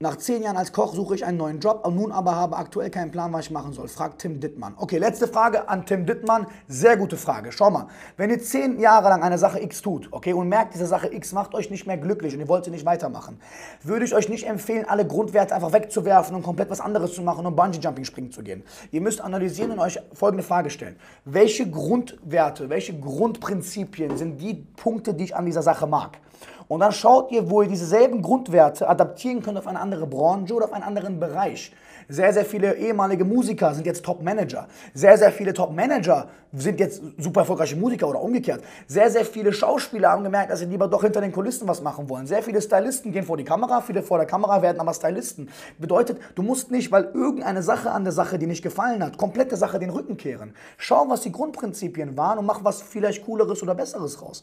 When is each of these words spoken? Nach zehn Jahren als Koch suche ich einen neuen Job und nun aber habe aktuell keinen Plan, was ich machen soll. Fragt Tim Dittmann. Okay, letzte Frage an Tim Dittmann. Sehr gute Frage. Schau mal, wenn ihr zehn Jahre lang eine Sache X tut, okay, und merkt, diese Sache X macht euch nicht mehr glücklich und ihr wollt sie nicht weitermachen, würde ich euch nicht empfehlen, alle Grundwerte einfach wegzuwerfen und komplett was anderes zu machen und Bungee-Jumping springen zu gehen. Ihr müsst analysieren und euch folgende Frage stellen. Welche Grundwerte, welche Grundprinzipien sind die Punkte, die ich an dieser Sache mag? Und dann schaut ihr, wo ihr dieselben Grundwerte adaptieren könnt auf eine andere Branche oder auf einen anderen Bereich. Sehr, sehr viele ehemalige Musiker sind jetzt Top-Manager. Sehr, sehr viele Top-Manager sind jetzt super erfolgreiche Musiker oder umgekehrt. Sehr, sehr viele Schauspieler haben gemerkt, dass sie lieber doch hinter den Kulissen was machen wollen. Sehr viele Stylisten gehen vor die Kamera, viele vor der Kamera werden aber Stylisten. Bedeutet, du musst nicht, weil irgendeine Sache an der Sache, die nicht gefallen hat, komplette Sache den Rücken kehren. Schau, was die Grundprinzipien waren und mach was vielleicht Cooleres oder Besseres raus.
Nach 0.00 0.14
zehn 0.14 0.44
Jahren 0.44 0.56
als 0.56 0.72
Koch 0.72 0.94
suche 0.94 1.16
ich 1.16 1.24
einen 1.24 1.38
neuen 1.38 1.58
Job 1.58 1.84
und 1.84 1.96
nun 1.96 2.12
aber 2.12 2.36
habe 2.36 2.56
aktuell 2.56 2.88
keinen 2.88 3.10
Plan, 3.10 3.32
was 3.32 3.46
ich 3.46 3.50
machen 3.50 3.72
soll. 3.72 3.88
Fragt 3.88 4.20
Tim 4.20 4.38
Dittmann. 4.38 4.74
Okay, 4.76 4.96
letzte 4.96 5.26
Frage 5.26 5.68
an 5.68 5.86
Tim 5.86 6.06
Dittmann. 6.06 6.46
Sehr 6.68 6.96
gute 6.96 7.16
Frage. 7.16 7.50
Schau 7.50 7.68
mal, 7.72 7.88
wenn 8.16 8.30
ihr 8.30 8.40
zehn 8.40 8.78
Jahre 8.78 9.08
lang 9.08 9.24
eine 9.24 9.38
Sache 9.38 9.60
X 9.60 9.82
tut, 9.82 10.06
okay, 10.12 10.34
und 10.34 10.48
merkt, 10.48 10.74
diese 10.74 10.86
Sache 10.86 11.12
X 11.12 11.32
macht 11.32 11.52
euch 11.52 11.68
nicht 11.72 11.88
mehr 11.88 11.98
glücklich 11.98 12.32
und 12.32 12.38
ihr 12.38 12.46
wollt 12.46 12.64
sie 12.64 12.70
nicht 12.70 12.86
weitermachen, 12.86 13.40
würde 13.82 14.04
ich 14.04 14.14
euch 14.14 14.28
nicht 14.28 14.46
empfehlen, 14.46 14.84
alle 14.88 15.04
Grundwerte 15.04 15.52
einfach 15.52 15.72
wegzuwerfen 15.72 16.36
und 16.36 16.44
komplett 16.44 16.70
was 16.70 16.80
anderes 16.80 17.14
zu 17.14 17.22
machen 17.22 17.44
und 17.44 17.56
Bungee-Jumping 17.56 18.04
springen 18.04 18.30
zu 18.30 18.44
gehen. 18.44 18.62
Ihr 18.92 19.00
müsst 19.00 19.20
analysieren 19.20 19.72
und 19.72 19.80
euch 19.80 19.98
folgende 20.12 20.44
Frage 20.44 20.70
stellen. 20.70 20.94
Welche 21.24 21.68
Grundwerte, 21.68 22.70
welche 22.70 22.96
Grundprinzipien 22.96 24.16
sind 24.16 24.40
die 24.40 24.54
Punkte, 24.54 25.12
die 25.12 25.24
ich 25.24 25.34
an 25.34 25.44
dieser 25.44 25.62
Sache 25.62 25.88
mag? 25.88 26.18
Und 26.68 26.80
dann 26.80 26.92
schaut 26.92 27.32
ihr, 27.32 27.50
wo 27.50 27.62
ihr 27.62 27.68
dieselben 27.68 28.22
Grundwerte 28.22 28.88
adaptieren 28.88 29.42
könnt 29.42 29.58
auf 29.58 29.66
eine 29.66 29.80
andere 29.80 30.06
Branche 30.06 30.54
oder 30.54 30.66
auf 30.66 30.72
einen 30.72 30.84
anderen 30.84 31.18
Bereich. 31.18 31.72
Sehr, 32.10 32.32
sehr 32.32 32.44
viele 32.44 32.74
ehemalige 32.76 33.24
Musiker 33.24 33.74
sind 33.74 33.86
jetzt 33.86 34.04
Top-Manager. 34.04 34.66
Sehr, 34.94 35.18
sehr 35.18 35.30
viele 35.30 35.52
Top-Manager 35.52 36.28
sind 36.52 36.80
jetzt 36.80 37.02
super 37.18 37.40
erfolgreiche 37.40 37.76
Musiker 37.76 38.08
oder 38.08 38.22
umgekehrt. 38.22 38.62
Sehr, 38.86 39.10
sehr 39.10 39.26
viele 39.26 39.52
Schauspieler 39.52 40.10
haben 40.10 40.24
gemerkt, 40.24 40.50
dass 40.50 40.60
sie 40.60 40.64
lieber 40.64 40.88
doch 40.88 41.02
hinter 41.02 41.20
den 41.20 41.32
Kulissen 41.32 41.68
was 41.68 41.82
machen 41.82 42.08
wollen. 42.08 42.26
Sehr 42.26 42.42
viele 42.42 42.62
Stylisten 42.62 43.12
gehen 43.12 43.24
vor 43.24 43.36
die 43.36 43.44
Kamera, 43.44 43.82
viele 43.82 44.02
vor 44.02 44.16
der 44.16 44.26
Kamera 44.26 44.62
werden 44.62 44.80
aber 44.80 44.94
Stylisten. 44.94 45.50
Bedeutet, 45.78 46.18
du 46.34 46.42
musst 46.42 46.70
nicht, 46.70 46.90
weil 46.90 47.10
irgendeine 47.12 47.62
Sache 47.62 47.90
an 47.90 48.04
der 48.04 48.14
Sache, 48.14 48.38
die 48.38 48.46
nicht 48.46 48.62
gefallen 48.62 49.04
hat, 49.04 49.18
komplette 49.18 49.56
Sache 49.56 49.78
den 49.78 49.90
Rücken 49.90 50.16
kehren. 50.16 50.54
Schau, 50.78 51.06
was 51.10 51.20
die 51.20 51.32
Grundprinzipien 51.32 52.16
waren 52.16 52.38
und 52.38 52.46
mach 52.46 52.64
was 52.64 52.80
vielleicht 52.80 53.26
Cooleres 53.26 53.62
oder 53.62 53.74
Besseres 53.74 54.22
raus. 54.22 54.42